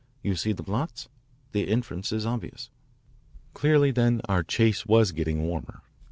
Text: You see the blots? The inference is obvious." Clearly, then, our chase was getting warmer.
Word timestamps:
You 0.23 0.33
see 0.35 0.51
the 0.51 0.63
blots? 0.63 1.09
The 1.51 1.67
inference 1.69 2.11
is 2.11 2.25
obvious." 2.25 2.71
Clearly, 3.53 3.91
then, 3.91 4.19
our 4.27 4.41
chase 4.41 4.83
was 4.83 5.11
getting 5.11 5.43
warmer. 5.43 5.83